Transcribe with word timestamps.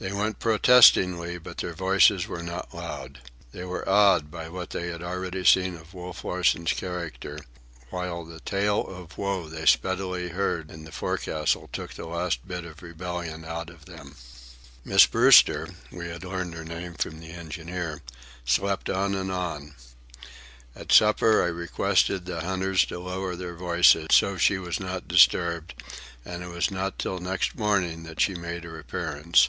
They 0.00 0.12
went 0.12 0.38
protestingly, 0.38 1.38
but 1.38 1.56
their 1.56 1.72
voices 1.72 2.28
were 2.28 2.42
not 2.42 2.74
loud. 2.74 3.20
They 3.52 3.64
were 3.64 3.88
awed 3.88 4.30
by 4.30 4.50
what 4.50 4.68
they 4.68 4.88
had 4.88 5.02
already 5.02 5.46
seen 5.46 5.76
of 5.76 5.94
Wolf 5.94 6.24
Larsen's 6.24 6.74
character, 6.74 7.38
while 7.88 8.22
the 8.22 8.40
tale 8.40 8.86
of 8.86 9.16
woe 9.16 9.48
they 9.48 9.64
speedily 9.64 10.28
heard 10.28 10.70
in 10.70 10.84
the 10.84 10.92
forecastle 10.92 11.70
took 11.72 11.94
the 11.94 12.04
last 12.06 12.46
bit 12.46 12.66
of 12.66 12.82
rebellion 12.82 13.46
out 13.46 13.70
of 13.70 13.86
them. 13.86 14.14
Miss 14.84 15.06
Brewster—we 15.06 16.06
had 16.06 16.22
learned 16.22 16.52
her 16.52 16.66
name 16.66 16.92
from 16.96 17.20
the 17.20 17.30
engineer—slept 17.32 18.90
on 18.90 19.14
and 19.14 19.32
on. 19.32 19.74
At 20.76 20.92
supper 20.92 21.42
I 21.42 21.46
requested 21.46 22.26
the 22.26 22.42
hunters 22.42 22.84
to 22.86 22.98
lower 22.98 23.36
their 23.36 23.54
voices, 23.56 24.08
so 24.10 24.36
she 24.36 24.58
was 24.58 24.78
not 24.78 25.08
disturbed; 25.08 25.72
and 26.26 26.42
it 26.42 26.50
was 26.50 26.70
not 26.70 26.98
till 26.98 27.20
next 27.20 27.56
morning 27.56 28.02
that 28.02 28.20
she 28.20 28.34
made 28.34 28.64
her 28.64 28.78
appearance. 28.78 29.48